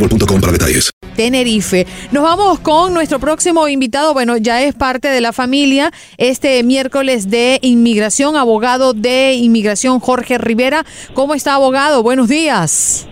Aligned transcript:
boostmobile.com 0.00 0.40
para 0.40 0.52
detalles. 0.52 0.90
Tenerife. 1.16 1.86
Nos 2.12 2.22
vamos 2.22 2.60
con 2.60 2.94
nuestro 2.94 3.18
próximo 3.18 3.68
invitado. 3.68 4.14
Bueno, 4.14 4.38
ya 4.38 4.62
es 4.62 4.74
parte 4.74 5.08
de 5.08 5.20
la 5.20 5.32
familia. 5.32 5.90
Este 6.16 6.62
miércoles 6.62 7.30
de 7.30 7.58
inmigración, 7.62 8.36
abogado 8.36 8.94
de 8.94 9.34
inmigración 9.34 10.00
Jorge 10.00 10.38
Rivera. 10.38 10.84
¿Cómo 11.12 11.34
está, 11.34 11.56
abogado? 11.56 12.02
Buenos 12.02 12.28
días. 12.28 13.06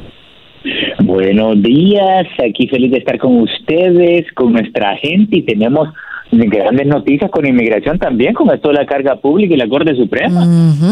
Buenos 1.04 1.62
días, 1.62 2.26
aquí 2.44 2.66
feliz 2.68 2.90
de 2.90 2.98
estar 2.98 3.18
con 3.18 3.40
ustedes, 3.40 4.26
con 4.34 4.52
nuestra 4.52 4.96
gente 4.96 5.38
y 5.38 5.42
tenemos 5.42 5.88
grandes 6.30 6.86
noticias 6.86 7.30
con 7.30 7.46
inmigración 7.46 7.98
también, 7.98 8.34
con 8.34 8.50
esto 8.50 8.68
de 8.68 8.74
la 8.74 8.84
carga 8.86 9.16
pública 9.16 9.54
y 9.54 9.56
la 9.56 9.68
Corte 9.68 9.94
Suprema. 9.94 10.46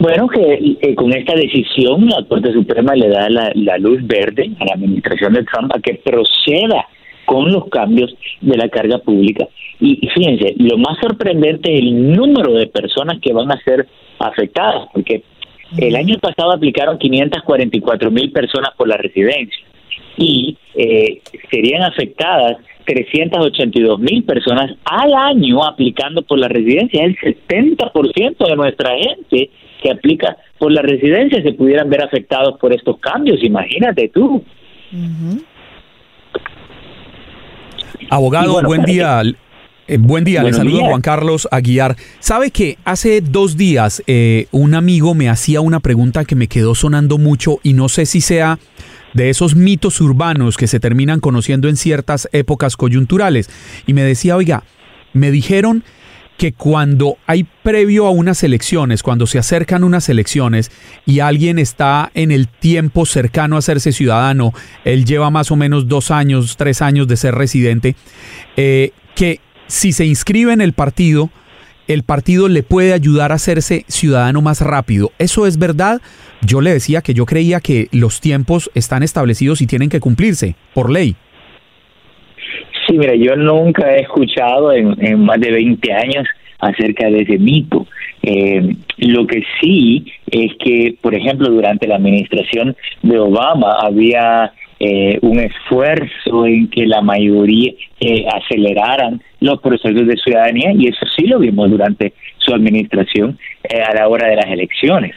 Bueno, 0.00 0.28
que 0.28 0.76
eh, 0.80 0.94
con 0.94 1.12
esta 1.12 1.34
decisión 1.34 2.08
la 2.08 2.24
Corte 2.26 2.54
Suprema 2.54 2.94
le 2.94 3.08
da 3.08 3.28
la, 3.28 3.52
la 3.54 3.76
luz 3.76 3.98
verde 4.06 4.50
a 4.58 4.64
la 4.64 4.74
administración 4.74 5.34
de 5.34 5.44
Trump 5.44 5.70
a 5.74 5.78
que 5.78 6.00
proceda 6.02 6.86
con 7.26 7.52
los 7.52 7.68
cambios 7.68 8.10
de 8.40 8.56
la 8.56 8.70
carga 8.70 8.98
pública. 8.98 9.46
Y, 9.78 9.98
y 10.00 10.08
fíjense, 10.08 10.54
lo 10.56 10.78
más 10.78 10.98
sorprendente 11.02 11.74
es 11.74 11.80
el 11.80 12.12
número 12.12 12.54
de 12.54 12.66
personas 12.68 13.18
que 13.20 13.34
van 13.34 13.52
a 13.52 13.60
ser 13.60 13.86
afectadas, 14.18 14.88
porque 14.94 15.22
el 15.76 15.94
año 15.94 16.18
pasado 16.18 16.52
aplicaron 16.52 16.98
544 16.98 18.10
mil 18.10 18.32
personas 18.32 18.70
por 18.78 18.88
la 18.88 18.96
residencia 18.96 19.64
y 20.16 20.56
eh, 20.74 21.20
serían 21.50 21.82
afectadas 21.82 22.56
382 22.86 24.00
mil 24.00 24.24
personas 24.24 24.72
al 24.84 25.12
año 25.12 25.62
aplicando 25.62 26.22
por 26.22 26.38
la 26.38 26.48
residencia. 26.48 27.04
El 27.04 27.16
70% 27.18 28.48
de 28.48 28.56
nuestra 28.56 28.96
gente 28.96 29.50
que 29.80 29.90
aplica 29.90 30.36
por 30.58 30.72
la 30.72 30.82
residencia 30.82 31.42
se 31.42 31.52
pudieran 31.52 31.88
ver 31.88 32.02
afectados 32.02 32.58
por 32.60 32.72
estos 32.72 32.98
cambios. 32.98 33.42
Imagínate 33.42 34.08
tú. 34.08 34.44
Abogado, 38.08 38.54
bueno, 38.54 38.68
buen 38.68 38.84
día. 38.84 39.22
Eh, 39.86 39.98
buen 39.98 40.22
día, 40.22 40.40
le 40.40 40.50
Buenos 40.50 40.58
saludo 40.58 40.76
días. 40.76 40.88
Juan 40.88 41.00
Carlos 41.00 41.48
Aguiar. 41.50 41.96
¿Sabe 42.20 42.52
que 42.52 42.78
hace 42.84 43.20
dos 43.20 43.56
días 43.56 44.02
eh, 44.06 44.46
un 44.52 44.74
amigo 44.74 45.14
me 45.14 45.28
hacía 45.28 45.60
una 45.60 45.80
pregunta 45.80 46.24
que 46.24 46.36
me 46.36 46.46
quedó 46.46 46.76
sonando 46.76 47.18
mucho 47.18 47.58
y 47.64 47.72
no 47.72 47.88
sé 47.88 48.06
si 48.06 48.20
sea 48.20 48.60
de 49.14 49.30
esos 49.30 49.56
mitos 49.56 50.00
urbanos 50.00 50.56
que 50.56 50.68
se 50.68 50.78
terminan 50.78 51.18
conociendo 51.18 51.68
en 51.68 51.76
ciertas 51.76 52.28
épocas 52.32 52.76
coyunturales? 52.76 53.50
Y 53.86 53.94
me 53.94 54.02
decía, 54.02 54.36
oiga, 54.36 54.62
me 55.12 55.32
dijeron 55.32 55.82
que 56.40 56.54
cuando 56.54 57.18
hay 57.26 57.44
previo 57.62 58.06
a 58.06 58.10
unas 58.10 58.42
elecciones, 58.42 59.02
cuando 59.02 59.26
se 59.26 59.38
acercan 59.38 59.84
unas 59.84 60.08
elecciones 60.08 60.70
y 61.04 61.20
alguien 61.20 61.58
está 61.58 62.10
en 62.14 62.30
el 62.30 62.48
tiempo 62.48 63.04
cercano 63.04 63.56
a 63.56 63.58
hacerse 63.58 63.92
ciudadano, 63.92 64.54
él 64.86 65.04
lleva 65.04 65.28
más 65.28 65.50
o 65.50 65.56
menos 65.56 65.86
dos 65.86 66.10
años, 66.10 66.56
tres 66.56 66.80
años 66.80 67.06
de 67.08 67.18
ser 67.18 67.34
residente, 67.34 67.94
eh, 68.56 68.92
que 69.14 69.40
si 69.66 69.92
se 69.92 70.06
inscribe 70.06 70.54
en 70.54 70.62
el 70.62 70.72
partido, 70.72 71.28
el 71.88 72.04
partido 72.04 72.48
le 72.48 72.62
puede 72.62 72.94
ayudar 72.94 73.32
a 73.32 73.34
hacerse 73.34 73.84
ciudadano 73.88 74.40
más 74.40 74.62
rápido. 74.62 75.12
¿Eso 75.18 75.46
es 75.46 75.58
verdad? 75.58 76.00
Yo 76.40 76.62
le 76.62 76.72
decía 76.72 77.02
que 77.02 77.12
yo 77.12 77.26
creía 77.26 77.60
que 77.60 77.88
los 77.92 78.22
tiempos 78.22 78.70
están 78.74 79.02
establecidos 79.02 79.60
y 79.60 79.66
tienen 79.66 79.90
que 79.90 80.00
cumplirse 80.00 80.56
por 80.72 80.88
ley. 80.88 81.16
Sí, 82.90 82.98
mira, 82.98 83.14
yo 83.14 83.36
nunca 83.36 83.94
he 83.94 84.00
escuchado 84.00 84.72
en, 84.72 84.96
en 84.98 85.24
más 85.24 85.38
de 85.38 85.52
20 85.52 85.92
años 85.92 86.26
acerca 86.58 87.08
de 87.08 87.20
ese 87.20 87.38
mito. 87.38 87.86
Eh, 88.20 88.74
lo 88.98 89.28
que 89.28 89.44
sí 89.60 90.04
es 90.28 90.52
que, 90.56 90.96
por 91.00 91.14
ejemplo, 91.14 91.48
durante 91.48 91.86
la 91.86 91.96
administración 91.96 92.76
de 93.02 93.16
Obama 93.16 93.76
había 93.80 94.52
eh, 94.80 95.20
un 95.22 95.38
esfuerzo 95.38 96.46
en 96.46 96.68
que 96.68 96.84
la 96.86 97.00
mayoría 97.00 97.74
eh, 98.00 98.26
aceleraran 98.34 99.22
los 99.38 99.60
procesos 99.60 100.08
de 100.08 100.16
ciudadanía 100.16 100.72
y 100.72 100.88
eso 100.88 101.06
sí 101.16 101.28
lo 101.28 101.38
vimos 101.38 101.70
durante 101.70 102.12
su 102.38 102.52
administración 102.52 103.38
eh, 103.62 103.82
a 103.82 103.94
la 103.94 104.08
hora 104.08 104.28
de 104.28 104.36
las 104.36 104.46
elecciones 104.46 105.14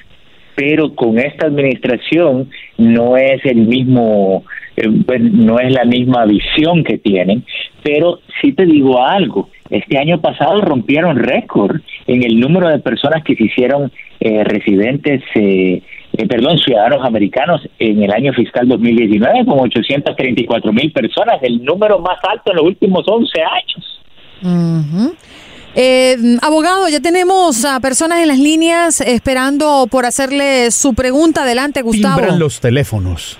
pero 0.56 0.94
con 0.94 1.18
esta 1.18 1.48
administración 1.48 2.50
no 2.78 3.18
es 3.18 3.44
el 3.46 3.58
mismo, 3.58 4.44
eh, 4.75 4.88
no 4.88 5.60
es 5.60 5.72
la 5.74 5.86
misma 5.86 6.25
visión 6.25 6.84
que 6.84 6.98
tienen, 6.98 7.44
pero 7.84 8.20
sí 8.42 8.54
te 8.54 8.66
digo 8.66 9.04
algo, 9.04 9.50
este 9.70 9.98
año 9.98 10.20
pasado 10.22 10.62
rompieron 10.62 11.18
récord 11.18 11.81
en 12.08 12.24
el 12.24 12.40
número 12.40 12.70
de 12.70 12.80
personas 12.80 13.24
que 13.24 13.36
se 13.36 13.46
hicieron 13.46 13.92
eh, 14.20 14.44
residentes 14.44 15.22
eh, 15.36 15.81
eh, 16.16 16.28
perdón, 16.28 16.60
ciudadanos 16.60 17.04
americanos 17.04 17.62
en 17.80 18.04
el 18.04 18.12
año 18.12 18.34
fiscal 18.34 18.68
2019, 18.68 19.46
con 19.46 19.60
834 19.60 20.72
mil 20.72 20.92
personas, 20.92 21.42
el 21.42 21.64
número 21.64 21.98
más 22.00 22.19
alto 22.30 22.52
en 22.52 22.58
los 22.58 22.66
últimos 22.66 23.04
11 23.08 23.42
años. 23.42 24.94
Eh, 25.76 26.16
abogado, 26.44 26.88
ya 26.88 27.00
tenemos 27.00 27.66
a 27.66 27.80
personas 27.80 28.19
en 28.19 28.28
las 28.28 28.38
líneas 28.38 29.02
esperando 29.02 29.88
por 29.90 30.06
hacerle 30.06 30.69
su 30.69 30.94
pregunta. 30.94 31.42
Adelante, 31.42 31.81
Gustavo. 31.81 32.18
Timbran 32.18 32.38
los 32.38 32.60
teléfonos. 32.60 33.40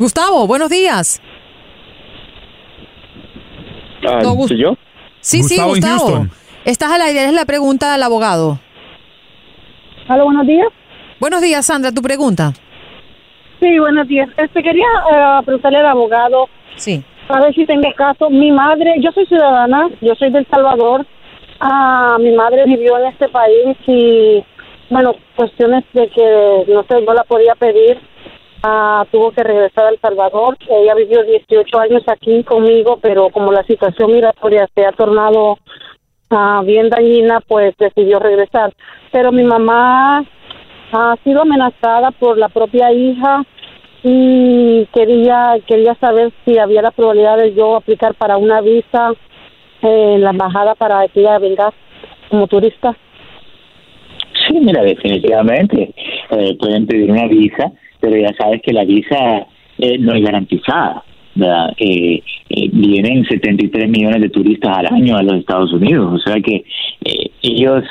Gustavo, 0.00 0.46
buenos 0.46 0.70
días. 0.70 1.20
No, 4.02 4.32
Gus- 4.34 4.50
yo? 4.56 4.74
Sí, 5.20 5.42
Gustavo 5.42 5.74
sí, 5.74 5.80
Gustavo. 5.82 6.26
Estás 6.64 6.90
al 6.90 7.02
aire, 7.02 7.26
es 7.26 7.34
la 7.34 7.44
pregunta 7.44 7.92
del 7.92 8.02
abogado. 8.02 8.58
Hola, 10.08 10.24
buenos 10.24 10.46
días. 10.46 10.68
Buenos 11.20 11.42
días, 11.42 11.66
Sandra, 11.66 11.92
tu 11.92 12.00
pregunta. 12.00 12.54
Sí, 13.60 13.78
buenos 13.78 14.08
días. 14.08 14.30
Este 14.38 14.62
quería 14.62 14.86
eh, 15.12 15.42
preguntarle 15.44 15.80
al 15.80 15.86
abogado. 15.88 16.48
Sí. 16.76 17.04
A 17.28 17.38
ver 17.40 17.54
si 17.54 17.66
tengo 17.66 17.92
caso. 17.94 18.30
Mi 18.30 18.50
madre, 18.52 18.94
yo 19.02 19.12
soy 19.12 19.26
ciudadana, 19.26 19.90
yo 20.00 20.14
soy 20.14 20.30
del 20.30 20.46
Salvador. 20.46 21.04
Ah, 21.60 22.16
mi 22.18 22.34
madre 22.34 22.64
vivió 22.64 22.96
en 23.00 23.08
este 23.08 23.28
país 23.28 23.76
y, 23.86 24.42
bueno, 24.88 25.14
cuestiones 25.36 25.84
de 25.92 26.08
que 26.08 26.64
no 26.68 26.84
sé, 26.84 27.02
no 27.02 27.12
la 27.12 27.24
podía 27.24 27.54
pedir. 27.54 27.98
Ah, 28.62 29.06
tuvo 29.10 29.30
que 29.32 29.42
regresar 29.42 29.86
a 29.86 29.88
El 29.90 30.00
Salvador. 30.00 30.56
Ella 30.68 30.94
vivió 30.94 31.22
18 31.22 31.78
años 31.78 32.02
aquí 32.06 32.44
conmigo, 32.44 32.98
pero 33.00 33.30
como 33.30 33.52
la 33.52 33.64
situación 33.64 34.12
migratoria 34.12 34.68
se 34.74 34.84
ha 34.84 34.92
tornado 34.92 35.58
ah, 36.30 36.62
bien 36.64 36.90
dañina, 36.90 37.40
pues 37.40 37.74
decidió 37.78 38.18
regresar. 38.18 38.74
Pero 39.12 39.32
mi 39.32 39.44
mamá 39.44 40.24
ha 40.92 41.16
sido 41.24 41.42
amenazada 41.42 42.10
por 42.10 42.36
la 42.36 42.48
propia 42.48 42.92
hija 42.92 43.44
y 44.02 44.86
quería 44.92 45.56
quería 45.66 45.94
saber 45.96 46.32
si 46.44 46.58
había 46.58 46.82
la 46.82 46.90
probabilidad 46.90 47.36
de 47.38 47.54
yo 47.54 47.76
aplicar 47.76 48.14
para 48.14 48.38
una 48.38 48.60
visa 48.60 49.12
en 49.82 50.22
la 50.22 50.30
embajada 50.30 50.74
para 50.74 51.06
que 51.08 51.20
ella 51.20 51.38
venga 51.38 51.72
como 52.28 52.46
turista. 52.46 52.96
Sí, 54.46 54.58
mira, 54.60 54.82
definitivamente 54.82 55.94
eh, 56.30 56.56
pueden 56.58 56.86
pedir 56.86 57.10
una 57.10 57.26
visa, 57.26 57.72
pero 58.00 58.16
ya 58.16 58.32
sabes 58.34 58.62
que 58.62 58.72
la 58.72 58.84
visa 58.84 59.46
eh, 59.78 59.98
no 59.98 60.14
es 60.14 60.22
garantizada. 60.22 61.04
Eh, 61.76 62.22
eh, 62.48 62.68
vienen 62.72 63.24
73 63.24 63.88
millones 63.88 64.20
de 64.20 64.28
turistas 64.28 64.76
al 64.76 64.86
año 64.86 65.16
a 65.16 65.22
los 65.22 65.34
Estados 65.34 65.72
Unidos, 65.72 66.12
o 66.12 66.18
sea 66.18 66.40
que 66.42 66.64
eh, 67.04 67.30
ellos 67.42 67.84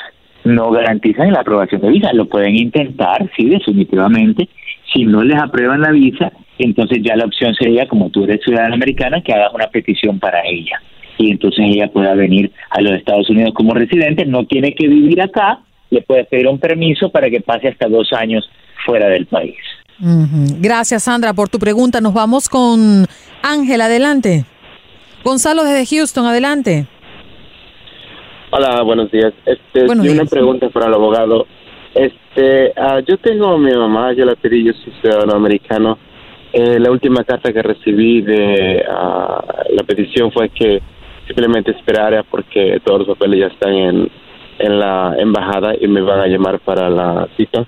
no 0.43 0.69
garantizan 0.71 1.31
la 1.31 1.41
aprobación 1.41 1.81
de 1.81 1.89
visa. 1.89 2.13
Lo 2.13 2.25
pueden 2.25 2.55
intentar, 2.55 3.29
sí, 3.35 3.49
definitivamente. 3.49 4.49
Si 4.93 5.05
no 5.05 5.23
les 5.23 5.41
aprueban 5.41 5.81
la 5.81 5.91
visa, 5.91 6.31
entonces 6.57 6.99
ya 7.01 7.15
la 7.15 7.25
opción 7.25 7.53
sería, 7.55 7.87
como 7.87 8.09
tú 8.09 8.23
eres 8.23 8.41
ciudadana 8.43 8.75
americana, 8.75 9.21
que 9.21 9.33
hagas 9.33 9.53
una 9.53 9.67
petición 9.67 10.19
para 10.19 10.41
ella. 10.45 10.81
Y 11.17 11.31
entonces 11.31 11.65
ella 11.67 11.87
pueda 11.87 12.13
venir 12.13 12.51
a 12.69 12.81
los 12.81 12.93
Estados 12.93 13.29
Unidos 13.29 13.53
como 13.53 13.73
residente, 13.73 14.25
no 14.25 14.45
tiene 14.45 14.73
que 14.73 14.87
vivir 14.87 15.21
acá, 15.21 15.59
le 15.89 16.01
puedes 16.01 16.27
pedir 16.27 16.47
un 16.47 16.59
permiso 16.59 17.09
para 17.09 17.29
que 17.29 17.41
pase 17.41 17.67
hasta 17.67 17.87
dos 17.87 18.13
años 18.13 18.49
fuera 18.85 19.07
del 19.09 19.25
país. 19.25 19.57
Gracias, 20.01 21.03
Sandra, 21.03 21.33
por 21.33 21.49
tu 21.49 21.59
pregunta. 21.59 21.99
Nos 22.01 22.13
vamos 22.13 22.47
con 22.49 23.05
Ángel, 23.41 23.81
adelante. 23.81 24.45
Gonzalo 25.23 25.63
desde 25.63 25.85
Houston, 25.95 26.25
adelante. 26.25 26.85
Hola, 28.51 28.81
buenos 28.81 29.11
días. 29.11 29.33
Este, 29.45 29.85
Buenos 29.85 30.05
y 30.05 30.09
una 30.09 30.21
días. 30.21 30.29
pregunta 30.29 30.69
para 30.69 30.87
el 30.87 30.93
abogado. 30.93 31.45
Este, 31.93 32.73
ah, 32.77 32.99
yo 33.07 33.17
tengo 33.17 33.47
a 33.47 33.57
mi 33.57 33.71
mamá, 33.73 34.13
yo 34.13 34.25
la 34.25 34.35
pedí, 34.35 34.63
yo 34.63 34.73
soy 34.73 34.93
ciudadano 35.01 35.35
americano. 35.35 35.97
Eh, 36.51 36.79
la 36.79 36.89
última 36.89 37.23
carta 37.23 37.53
que 37.53 37.61
recibí 37.61 38.21
de 38.21 38.83
ah, 38.89 39.43
la 39.71 39.83
petición 39.83 40.31
fue 40.31 40.49
que 40.49 40.81
simplemente 41.27 41.71
esperara 41.71 42.23
porque 42.23 42.79
todos 42.83 42.99
los 43.05 43.07
papeles 43.09 43.39
ya 43.41 43.47
están 43.47 43.73
en, 43.73 44.09
en 44.57 44.79
la 44.79 45.15
embajada 45.19 45.73
y 45.79 45.87
me 45.87 46.01
van 46.01 46.21
a 46.21 46.27
llamar 46.27 46.59
para 46.59 46.89
la 46.89 47.27
cita. 47.37 47.67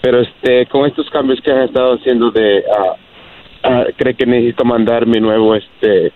Pero 0.00 0.20
este, 0.20 0.66
con 0.66 0.86
estos 0.86 1.08
cambios 1.10 1.40
que 1.40 1.50
han 1.50 1.62
estado 1.62 1.94
haciendo 1.94 2.30
de, 2.30 2.62
ah, 2.78 2.94
ah, 3.64 3.84
cree 3.96 4.14
que 4.14 4.26
necesito 4.26 4.64
mandar 4.64 5.06
mi 5.06 5.20
nuevo 5.20 5.54
este 5.54 6.12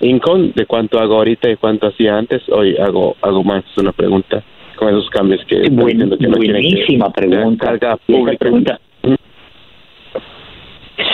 income 0.00 0.52
de 0.54 0.64
cuánto 0.66 0.98
hago 0.98 1.16
ahorita 1.16 1.50
y 1.50 1.56
cuánto 1.56 1.88
hacía 1.88 2.16
antes. 2.16 2.42
Hoy 2.48 2.76
hago 2.78 3.16
hago 3.20 3.42
más 3.44 3.64
una 3.76 3.92
pregunta 3.92 4.42
con 4.76 4.88
esos 4.88 5.10
cambios 5.10 5.44
que 5.46 5.56
están 5.56 5.76
Buen- 5.76 5.86
diciendo 5.98 6.16
que 6.16 6.28
no 6.28 6.34
quieren 6.36 6.62
que- 6.62 6.68
buenísima 6.68 7.10
pregunta. 7.12 7.66
carga 7.66 7.96
pregunta- 8.38 8.80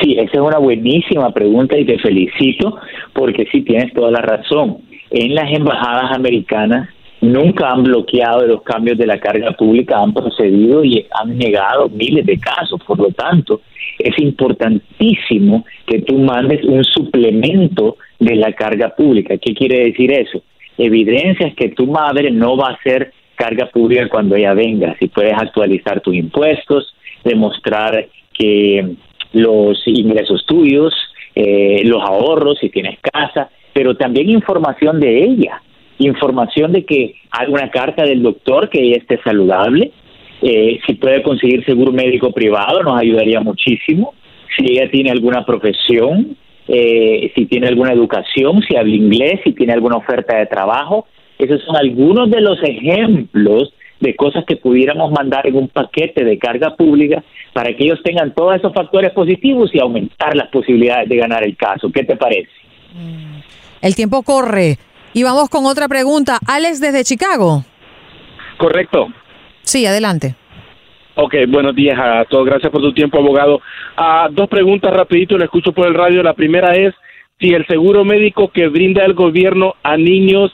Sí, 0.02 0.12
esa 0.18 0.32
es 0.32 0.40
una 0.40 0.58
buenísima 0.58 1.30
pregunta 1.30 1.78
y 1.78 1.84
te 1.84 1.98
felicito 1.98 2.78
porque 3.12 3.46
sí 3.50 3.62
tienes 3.62 3.92
toda 3.94 4.10
la 4.10 4.20
razón. 4.20 4.78
En 5.10 5.34
las 5.34 5.50
embajadas 5.50 6.12
americanas 6.12 6.88
nunca 7.32 7.70
han 7.70 7.82
bloqueado 7.82 8.46
los 8.46 8.62
cambios 8.62 8.98
de 8.98 9.06
la 9.06 9.18
carga 9.18 9.52
pública, 9.52 10.00
han 10.00 10.12
procedido 10.12 10.84
y 10.84 11.06
han 11.10 11.36
negado 11.36 11.88
miles 11.88 12.26
de 12.26 12.38
casos. 12.38 12.80
Por 12.86 12.98
lo 12.98 13.08
tanto, 13.10 13.60
es 13.98 14.18
importantísimo 14.18 15.64
que 15.86 16.00
tú 16.00 16.18
mandes 16.18 16.64
un 16.64 16.84
suplemento 16.84 17.96
de 18.18 18.36
la 18.36 18.52
carga 18.52 18.94
pública. 18.94 19.36
¿Qué 19.38 19.54
quiere 19.54 19.84
decir 19.86 20.12
eso? 20.12 20.42
Evidencias 20.78 21.54
que 21.54 21.70
tu 21.70 21.86
madre 21.86 22.30
no 22.30 22.56
va 22.56 22.68
a 22.68 22.74
hacer 22.74 23.12
carga 23.34 23.66
pública 23.66 24.08
cuando 24.08 24.36
ella 24.36 24.54
venga. 24.54 24.96
Si 24.98 25.08
puedes 25.08 25.34
actualizar 25.34 26.00
tus 26.00 26.14
impuestos, 26.14 26.94
demostrar 27.24 28.08
que 28.32 28.96
los 29.32 29.82
ingresos 29.86 30.44
tuyos, 30.46 30.94
eh, 31.34 31.82
los 31.84 32.02
ahorros, 32.02 32.58
si 32.60 32.70
tienes 32.70 32.98
casa, 33.00 33.50
pero 33.72 33.96
también 33.96 34.30
información 34.30 35.00
de 35.00 35.24
ella, 35.24 35.60
información 35.98 36.72
de 36.72 36.84
que 36.84 37.14
hay 37.30 37.48
una 37.48 37.70
carta 37.70 38.04
del 38.04 38.22
doctor 38.22 38.68
que 38.68 38.80
ella 38.80 38.96
esté 38.96 39.20
saludable, 39.22 39.92
eh, 40.42 40.78
si 40.86 40.94
puede 40.94 41.22
conseguir 41.22 41.64
seguro 41.64 41.92
médico 41.92 42.32
privado 42.32 42.82
nos 42.82 43.00
ayudaría 43.00 43.40
muchísimo, 43.40 44.14
si 44.56 44.72
ella 44.72 44.90
tiene 44.90 45.10
alguna 45.10 45.44
profesión, 45.44 46.36
eh, 46.68 47.32
si 47.34 47.46
tiene 47.46 47.68
alguna 47.68 47.92
educación, 47.92 48.62
si 48.62 48.76
habla 48.76 48.94
inglés, 48.94 49.40
si 49.44 49.52
tiene 49.52 49.72
alguna 49.72 49.96
oferta 49.96 50.36
de 50.36 50.46
trabajo, 50.46 51.06
esos 51.38 51.62
son 51.62 51.76
algunos 51.76 52.30
de 52.30 52.40
los 52.40 52.62
ejemplos 52.62 53.72
de 54.00 54.14
cosas 54.16 54.44
que 54.44 54.56
pudiéramos 54.56 55.10
mandar 55.12 55.46
en 55.46 55.56
un 55.56 55.68
paquete 55.68 56.24
de 56.24 56.38
carga 56.38 56.76
pública 56.76 57.22
para 57.52 57.74
que 57.74 57.84
ellos 57.84 58.00
tengan 58.04 58.34
todos 58.34 58.56
esos 58.56 58.72
factores 58.72 59.12
positivos 59.12 59.70
y 59.72 59.78
aumentar 59.78 60.36
las 60.36 60.48
posibilidades 60.48 61.08
de 61.08 61.16
ganar 61.16 61.44
el 61.44 61.56
caso. 61.56 61.90
¿Qué 61.90 62.04
te 62.04 62.16
parece? 62.16 62.50
El 63.80 63.94
tiempo 63.94 64.22
corre. 64.22 64.76
Y 65.14 65.22
vamos 65.22 65.48
con 65.48 65.64
otra 65.64 65.86
pregunta. 65.86 66.38
Alex 66.46 66.80
desde 66.80 67.04
Chicago. 67.04 67.64
Correcto. 68.58 69.06
Sí, 69.62 69.86
adelante. 69.86 70.34
Ok, 71.14 71.34
buenos 71.48 71.76
días 71.76 71.96
a 71.96 72.24
todos. 72.24 72.44
Gracias 72.44 72.72
por 72.72 72.80
tu 72.80 72.92
tiempo, 72.92 73.18
abogado. 73.18 73.60
Ah, 73.96 74.28
dos 74.30 74.48
preguntas 74.48 74.92
rapidito, 74.92 75.38
lo 75.38 75.44
escucho 75.44 75.72
por 75.72 75.86
el 75.86 75.94
radio. 75.94 76.20
La 76.24 76.34
primera 76.34 76.74
es 76.74 76.92
si 77.38 77.54
el 77.54 77.64
seguro 77.68 78.04
médico 78.04 78.48
que 78.48 78.66
brinda 78.66 79.04
el 79.04 79.14
gobierno 79.14 79.74
a 79.84 79.96
niños 79.96 80.50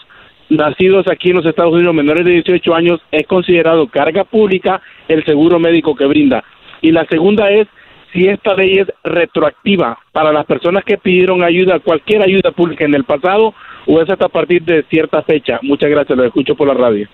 nacidos 0.50 1.06
aquí 1.08 1.30
en 1.30 1.36
los 1.36 1.46
Estados 1.46 1.72
Unidos 1.72 1.94
menores 1.94 2.26
de 2.26 2.32
18 2.32 2.74
años 2.74 3.00
es 3.12 3.26
considerado 3.26 3.86
carga 3.88 4.24
pública 4.24 4.82
el 5.08 5.24
seguro 5.24 5.58
médico 5.58 5.96
que 5.96 6.04
brinda. 6.04 6.44
Y 6.82 6.92
la 6.92 7.06
segunda 7.06 7.50
es 7.50 7.66
si 8.12 8.26
esta 8.26 8.54
ley 8.54 8.78
es 8.78 8.88
retroactiva 9.04 9.98
para 10.12 10.32
las 10.32 10.44
personas 10.44 10.84
que 10.84 10.98
pidieron 10.98 11.42
ayuda, 11.42 11.78
cualquier 11.78 12.22
ayuda 12.22 12.50
pública 12.50 12.84
en 12.84 12.94
el 12.94 13.04
pasado 13.04 13.54
o 13.86 14.00
es 14.00 14.08
hasta 14.08 14.26
a 14.26 14.28
partir 14.28 14.62
de 14.62 14.84
cierta 14.84 15.22
fecha. 15.22 15.58
Muchas 15.62 15.90
gracias, 15.90 16.16
lo 16.16 16.24
escucho 16.24 16.54
por 16.54 16.68
la 16.68 16.74
radio. 16.74 17.08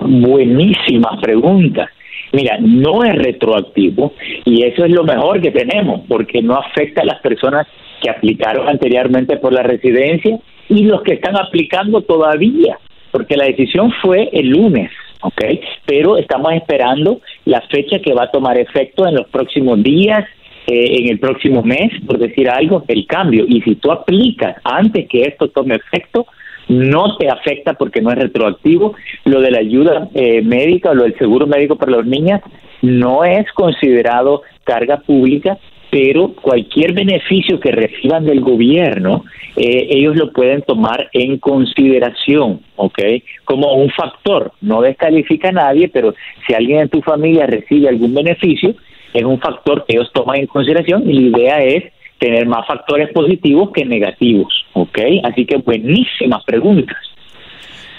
Buenísimas 0.00 1.20
preguntas. 1.20 1.90
Mira, 2.32 2.58
no 2.60 3.02
es 3.02 3.14
retroactivo 3.14 4.14
y 4.44 4.62
eso 4.62 4.84
es 4.84 4.92
lo 4.92 5.02
mejor 5.02 5.40
que 5.40 5.50
tenemos 5.50 6.02
porque 6.06 6.42
no 6.42 6.54
afecta 6.54 7.02
a 7.02 7.04
las 7.04 7.20
personas 7.20 7.66
que 8.00 8.10
aplicaron 8.10 8.68
anteriormente 8.68 9.36
por 9.36 9.52
la 9.52 9.62
residencia 9.62 10.38
y 10.68 10.84
los 10.84 11.02
que 11.02 11.14
están 11.14 11.36
aplicando 11.36 12.02
todavía, 12.02 12.78
porque 13.10 13.36
la 13.36 13.46
decisión 13.46 13.92
fue 14.00 14.30
el 14.32 14.50
lunes, 14.50 14.90
¿ok? 15.22 15.42
Pero 15.84 16.16
estamos 16.16 16.52
esperando 16.52 17.20
la 17.44 17.60
fecha 17.62 17.98
que 17.98 18.14
va 18.14 18.24
a 18.24 18.30
tomar 18.30 18.56
efecto 18.58 19.06
en 19.06 19.16
los 19.16 19.26
próximos 19.28 19.82
días, 19.82 20.24
eh, 20.66 20.98
en 20.98 21.08
el 21.08 21.18
próximo 21.18 21.62
mes, 21.62 21.90
por 22.06 22.18
decir 22.18 22.48
algo, 22.48 22.84
el 22.88 23.06
cambio. 23.06 23.44
Y 23.48 23.60
si 23.62 23.76
tú 23.76 23.90
aplicas 23.90 24.56
antes 24.64 25.08
que 25.08 25.22
esto 25.22 25.48
tome 25.48 25.76
efecto, 25.76 26.26
no 26.68 27.16
te 27.16 27.28
afecta 27.28 27.74
porque 27.74 28.00
no 28.00 28.10
es 28.10 28.18
retroactivo. 28.18 28.94
Lo 29.24 29.40
de 29.40 29.50
la 29.50 29.58
ayuda 29.58 30.08
eh, 30.14 30.42
médica 30.42 30.90
o 30.90 30.94
lo 30.94 31.04
del 31.04 31.18
seguro 31.18 31.46
médico 31.46 31.76
para 31.76 31.96
las 31.98 32.06
niñas 32.06 32.40
no 32.82 33.24
es 33.24 33.50
considerado 33.52 34.42
carga 34.64 34.98
pública 34.98 35.58
pero 35.90 36.34
cualquier 36.34 36.92
beneficio 36.92 37.58
que 37.58 37.72
reciban 37.72 38.24
del 38.24 38.40
gobierno, 38.40 39.24
eh, 39.56 39.88
ellos 39.90 40.16
lo 40.16 40.32
pueden 40.32 40.62
tomar 40.62 41.10
en 41.12 41.38
consideración, 41.38 42.60
¿ok? 42.76 42.98
Como 43.44 43.74
un 43.74 43.90
factor. 43.90 44.52
No 44.60 44.80
descalifica 44.80 45.48
a 45.48 45.52
nadie, 45.52 45.88
pero 45.88 46.14
si 46.46 46.54
alguien 46.54 46.80
en 46.80 46.88
tu 46.88 47.02
familia 47.02 47.46
recibe 47.46 47.88
algún 47.88 48.14
beneficio, 48.14 48.76
es 49.12 49.24
un 49.24 49.40
factor 49.40 49.84
que 49.86 49.96
ellos 49.96 50.10
toman 50.12 50.36
en 50.38 50.46
consideración 50.46 51.08
y 51.08 51.30
la 51.30 51.38
idea 51.38 51.62
es 51.62 51.92
tener 52.18 52.46
más 52.46 52.66
factores 52.66 53.12
positivos 53.12 53.70
que 53.72 53.84
negativos, 53.84 54.52
¿ok? 54.74 54.98
Así 55.24 55.46
que 55.46 55.56
buenísimas 55.56 56.44
preguntas. 56.44 56.98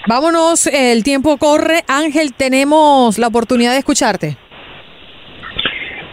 Vámonos, 0.07 0.67
el 0.67 1.03
tiempo 1.03 1.37
corre. 1.37 1.81
Ángel, 1.87 2.33
tenemos 2.35 3.17
la 3.19 3.27
oportunidad 3.27 3.73
de 3.73 3.79
escucharte. 3.79 4.37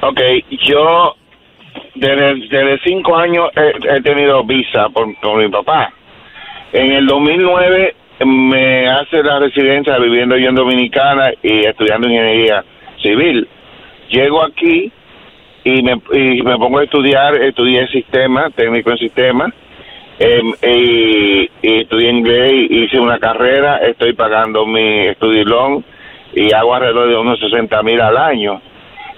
Ok, 0.03 0.21
yo 0.67 1.17
desde, 1.95 2.35
desde 2.49 2.79
cinco 2.85 3.17
años 3.17 3.49
he, 3.57 3.97
he 3.97 4.01
tenido 4.03 4.45
visa 4.45 4.89
por, 4.91 5.15
por 5.21 5.43
mi 5.43 5.49
papá. 5.49 5.93
En 6.73 6.93
el 6.93 7.07
2009 7.07 7.95
me 8.27 8.89
hace 8.89 9.23
la 9.23 9.39
residencia 9.39 9.99
viviendo 9.99 10.37
yo 10.37 10.49
en 10.49 10.55
Dominicana 10.55 11.33
y 11.43 11.67
estudiando 11.67 12.09
ingeniería 12.09 12.65
civil. 13.03 13.49
Llego 14.09 14.43
aquí 14.43 14.91
y 15.65 15.83
me, 15.83 16.01
y 16.13 16.43
me 16.43 16.57
pongo 16.57 16.79
a 16.79 16.85
estudiar, 16.85 17.35
estudié 17.43 17.87
sistema, 17.89 18.51
técnico 18.51 18.91
en 18.91 18.99
sistema, 18.99 19.53
em, 20.19 20.53
y, 20.63 21.51
estudié 21.63 22.11
inglés, 22.11 22.71
hice 22.71 22.99
una 22.99 23.19
carrera, 23.19 23.79
estoy 23.79 24.15
pagando 24.15 24.65
mi 24.67 25.07
estudilón 25.09 25.85
y 26.35 26.53
hago 26.55 26.75
alrededor 26.75 27.09
de 27.09 27.17
unos 27.17 27.39
60 27.39 27.83
mil 27.83 28.01
al 28.01 28.17
año. 28.17 28.61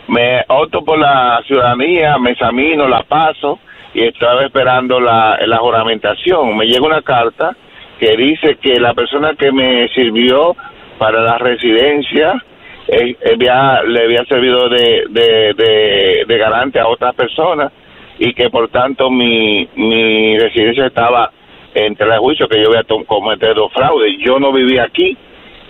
Me 0.09 0.43
opto 0.49 0.85
por 0.85 0.99
la 0.99 1.41
ciudadanía, 1.47 2.19
me 2.19 2.33
examino, 2.33 2.89
la 2.89 3.03
paso 3.05 3.61
y 3.95 4.03
estaba 4.03 4.45
esperando 4.45 4.99
la, 4.99 5.39
la 5.47 5.59
juramentación. 5.59 6.57
Me 6.57 6.67
llega 6.67 6.85
una 6.85 7.03
carta 7.03 7.57
que 8.01 8.17
dice 8.17 8.57
que 8.57 8.81
la 8.81 8.95
persona 8.95 9.35
que 9.39 9.53
me 9.53 9.89
sirvió 9.89 10.57
para 10.99 11.21
la 11.23 11.39
residencia 11.39 12.43
eh, 12.91 13.17
había- 13.35 13.83
le 13.85 14.05
había 14.05 14.25
servido 14.25 14.69
de, 14.69 15.05
de, 15.11 16.25
de, 16.27 16.39
garante 16.39 16.79
a 16.81 16.89
otras 16.89 17.15
personas 17.15 17.73
y 18.19 18.33
que 18.35 18.51
por 18.51 18.69
tanto 18.69 19.11
mi, 19.11 19.69
mi 19.77 20.39
residencia 20.39 20.87
estaba 20.87 21.31
entre 21.75 22.07
el 22.13 22.19
juicio 22.19 22.49
que 22.49 22.61
yo 22.61 22.69
había 22.69 22.83
cometido 23.07 23.69
fraude. 23.71 24.17
Yo 24.19 24.39
no 24.39 24.53
vivía 24.53 24.85
aquí 24.85 25.17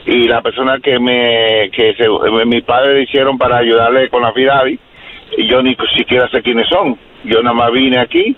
y 0.06 0.26
la 0.28 0.40
persona 0.40 0.78
que 0.80 0.98
me 0.98 1.70
que 1.72 1.94
se, 1.94 2.08
mi 2.46 2.62
padre 2.62 2.94
le 2.94 3.02
hicieron 3.02 3.36
para 3.38 3.58
ayudarle 3.58 4.08
con 4.08 4.22
la 4.22 4.32
FIDAVI 4.32 4.78
yo 5.48 5.62
ni 5.62 5.76
siquiera 5.96 6.28
sé 6.28 6.42
quiénes 6.42 6.68
son. 6.68 6.98
Yo 7.24 7.42
nada 7.42 7.54
más 7.54 7.70
vine 7.72 7.98
aquí 7.98 8.34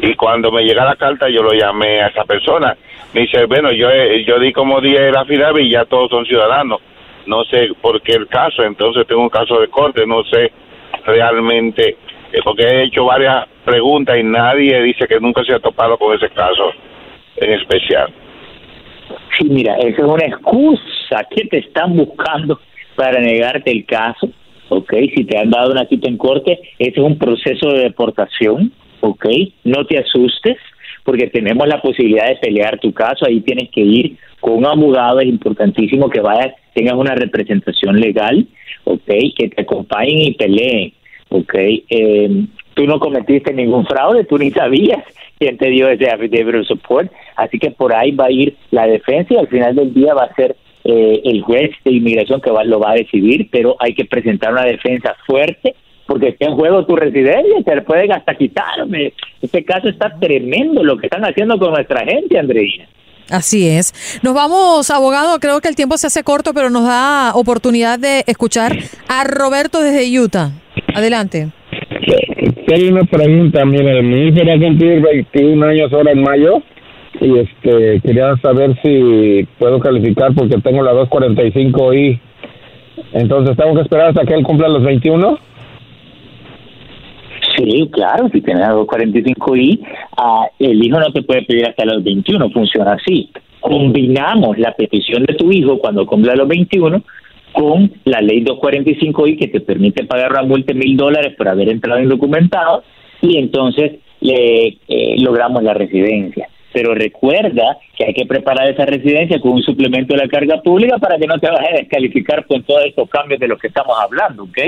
y 0.00 0.14
cuando 0.14 0.52
me 0.52 0.62
llega 0.62 0.84
la 0.84 0.96
carta 0.96 1.28
yo 1.28 1.42
lo 1.42 1.52
llamé 1.52 2.00
a 2.02 2.08
esa 2.08 2.24
persona. 2.24 2.76
Me 3.14 3.22
dice, 3.22 3.46
bueno, 3.46 3.72
yo 3.72 3.90
eh, 3.90 4.24
yo 4.24 4.38
di 4.38 4.52
como 4.52 4.80
día 4.80 5.00
de 5.02 5.12
la 5.12 5.24
FIDAVI 5.24 5.62
y 5.62 5.70
ya 5.70 5.84
todos 5.86 6.10
son 6.10 6.26
ciudadanos. 6.26 6.80
No 7.28 7.44
sé 7.44 7.68
por 7.82 8.00
qué 8.00 8.12
el 8.12 8.26
caso, 8.26 8.62
entonces 8.62 9.06
tengo 9.06 9.20
un 9.20 9.28
caso 9.28 9.60
de 9.60 9.68
corte, 9.68 10.06
no 10.06 10.24
sé 10.24 10.50
realmente, 11.04 11.96
eh, 12.32 12.40
porque 12.42 12.64
he 12.64 12.84
hecho 12.84 13.04
varias 13.04 13.46
preguntas 13.66 14.16
y 14.18 14.22
nadie 14.22 14.82
dice 14.82 15.06
que 15.06 15.20
nunca 15.20 15.44
se 15.44 15.52
ha 15.54 15.58
topado 15.58 15.98
con 15.98 16.16
ese 16.16 16.30
caso 16.30 16.72
en 17.36 17.52
especial. 17.52 18.12
Sí, 19.36 19.44
mira, 19.44 19.76
esa 19.76 20.02
es 20.02 20.08
una 20.08 20.24
excusa 20.24 21.26
que 21.30 21.44
te 21.48 21.58
están 21.58 21.96
buscando 21.96 22.58
para 22.96 23.20
negarte 23.20 23.70
el 23.72 23.84
caso, 23.84 24.30
¿ok? 24.70 24.94
Si 25.14 25.24
te 25.24 25.38
han 25.38 25.50
dado 25.50 25.72
una 25.72 25.86
cita 25.86 26.08
en 26.08 26.16
corte, 26.16 26.58
ese 26.78 26.98
es 26.98 27.04
un 27.04 27.18
proceso 27.18 27.68
de 27.68 27.82
deportación, 27.82 28.72
¿ok? 29.00 29.26
No 29.64 29.84
te 29.84 29.98
asustes, 29.98 30.56
porque 31.04 31.28
tenemos 31.28 31.66
la 31.68 31.80
posibilidad 31.80 32.26
de 32.26 32.36
pelear 32.36 32.78
tu 32.80 32.92
caso, 32.92 33.26
ahí 33.26 33.40
tienes 33.40 33.70
que 33.70 33.82
ir 33.82 34.16
con 34.40 34.54
un 34.54 34.66
abogado, 34.66 35.20
es 35.20 35.26
importantísimo 35.26 36.08
que 36.10 36.20
vayas, 36.20 36.54
tengas 36.78 36.94
una 36.94 37.16
representación 37.16 37.98
legal, 37.98 38.46
¿ok? 38.84 39.08
Que 39.36 39.48
te 39.48 39.62
acompañen 39.62 40.18
y 40.18 40.34
peleen, 40.34 40.92
¿ok? 41.28 41.54
Eh, 41.56 42.44
tú 42.74 42.86
no 42.86 43.00
cometiste 43.00 43.52
ningún 43.52 43.84
fraude, 43.84 44.22
tú 44.24 44.38
ni 44.38 44.52
sabías 44.52 45.02
quién 45.40 45.58
te 45.58 45.70
dio 45.70 45.88
ese 45.88 46.08
affidavit 46.08 46.54
of 46.54 46.66
support, 46.68 47.10
así 47.34 47.58
que 47.58 47.72
por 47.72 47.92
ahí 47.92 48.12
va 48.12 48.26
a 48.26 48.30
ir 48.30 48.56
la 48.70 48.86
defensa 48.86 49.34
y 49.34 49.38
al 49.38 49.48
final 49.48 49.74
del 49.74 49.92
día 49.92 50.14
va 50.14 50.24
a 50.24 50.34
ser 50.36 50.54
eh, 50.84 51.20
el 51.24 51.42
juez 51.42 51.72
de 51.84 51.92
inmigración 51.92 52.40
que 52.40 52.52
va, 52.52 52.62
lo 52.62 52.78
va 52.78 52.92
a 52.92 52.94
decidir, 53.02 53.48
pero 53.50 53.74
hay 53.80 53.94
que 53.94 54.04
presentar 54.04 54.52
una 54.52 54.64
defensa 54.64 55.16
fuerte 55.26 55.74
porque 56.06 56.28
está 56.28 56.46
en 56.46 56.54
juego 56.54 56.86
tu 56.86 56.94
residencia, 56.94 57.62
te 57.64 57.82
pueden 57.82 58.12
hasta 58.12 58.36
quitarme. 58.36 59.12
Este 59.42 59.64
caso 59.64 59.88
está 59.88 60.16
tremendo 60.18 60.84
lo 60.84 60.96
que 60.96 61.06
están 61.06 61.24
haciendo 61.24 61.58
con 61.58 61.72
nuestra 61.72 62.04
gente, 62.04 62.38
Andreina. 62.38 62.88
Así 63.30 63.68
es. 63.68 64.20
Nos 64.22 64.34
vamos, 64.34 64.90
abogado. 64.90 65.38
Creo 65.40 65.60
que 65.60 65.68
el 65.68 65.76
tiempo 65.76 65.96
se 65.98 66.06
hace 66.06 66.22
corto, 66.22 66.54
pero 66.54 66.70
nos 66.70 66.84
da 66.84 67.32
oportunidad 67.34 67.98
de 67.98 68.24
escuchar 68.26 68.76
a 69.08 69.24
Roberto 69.24 69.80
desde 69.80 70.18
Utah. 70.18 70.50
Adelante. 70.94 71.48
Tengo 72.66 72.90
una 72.90 73.04
pregunta, 73.04 73.64
mire, 73.64 74.02
mi 74.02 74.28
hijo 74.28 74.46
va 74.46 74.54
a 74.54 74.58
cumplir 74.58 75.00
21 75.00 75.66
años 75.66 75.92
ahora 75.92 76.12
en 76.12 76.22
mayo 76.22 76.62
y 77.20 77.38
este 77.38 78.00
quería 78.04 78.36
saber 78.42 78.78
si 78.82 79.46
puedo 79.58 79.80
calificar 79.80 80.34
porque 80.34 80.58
tengo 80.58 80.82
la 80.82 80.92
245i. 80.92 82.20
Entonces, 83.12 83.56
¿tengo 83.56 83.74
que 83.74 83.82
esperar 83.82 84.08
hasta 84.08 84.24
que 84.24 84.34
él 84.34 84.42
cumpla 84.42 84.68
los 84.68 84.82
21? 84.82 85.38
Sí, 87.58 87.88
claro, 87.90 88.28
si 88.32 88.40
tienes 88.40 88.64
a 88.64 88.72
245i, 88.72 89.80
ah, 90.16 90.46
el 90.60 90.84
hijo 90.84 91.00
no 91.00 91.12
te 91.12 91.22
puede 91.22 91.42
pedir 91.42 91.66
hasta 91.66 91.84
los 91.84 92.04
21, 92.04 92.50
funciona 92.50 92.92
así. 92.92 93.30
Combinamos 93.58 94.56
la 94.58 94.72
petición 94.74 95.24
de 95.24 95.34
tu 95.34 95.50
hijo 95.50 95.78
cuando 95.78 96.06
cumpla 96.06 96.36
los 96.36 96.46
21 96.46 97.02
con 97.52 97.90
la 98.04 98.20
ley 98.20 98.44
245i 98.44 99.36
que 99.36 99.48
te 99.48 99.60
permite 99.60 100.04
pagar 100.04 100.30
una 100.30 100.42
multa 100.42 100.72
de 100.72 100.78
mil 100.78 100.96
dólares 100.96 101.34
por 101.36 101.48
haber 101.48 101.68
entrado 101.68 102.00
indocumentado 102.00 102.84
y 103.20 103.38
entonces 103.38 103.96
le 104.20 104.78
eh, 104.86 105.16
logramos 105.18 105.64
la 105.64 105.74
residencia. 105.74 106.48
Pero 106.72 106.94
recuerda 106.94 107.78
que 107.96 108.04
hay 108.04 108.14
que 108.14 108.26
preparar 108.26 108.68
esa 108.68 108.86
residencia 108.86 109.40
con 109.40 109.52
un 109.52 109.62
suplemento 109.62 110.14
de 110.14 110.22
la 110.22 110.28
carga 110.28 110.62
pública 110.62 110.98
para 110.98 111.18
que 111.18 111.26
no 111.26 111.38
te 111.40 111.50
vayas 111.50 111.72
a 111.72 111.78
descalificar 111.78 112.46
con 112.46 112.62
todos 112.62 112.84
estos 112.84 113.08
cambios 113.08 113.40
de 113.40 113.48
los 113.48 113.58
que 113.58 113.66
estamos 113.66 113.96
hablando, 114.00 114.44
¿ok? 114.44 114.58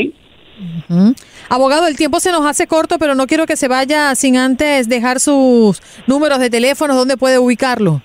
Ujú. 0.60 1.14
Abogado, 1.48 1.86
el 1.86 1.96
tiempo 1.96 2.20
se 2.20 2.32
nos 2.32 2.44
hace 2.44 2.66
corto, 2.66 2.98
pero 2.98 3.14
no 3.14 3.26
quiero 3.26 3.46
que 3.46 3.56
se 3.56 3.68
vaya 3.68 4.14
sin 4.14 4.36
antes 4.36 4.86
dejar 4.88 5.20
sus 5.20 5.80
números 6.06 6.38
de 6.38 6.50
teléfono, 6.50 6.94
¿dónde 6.94 7.16
puede 7.16 7.38
ubicarlo? 7.38 8.02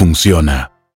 funciona. 0.00 0.69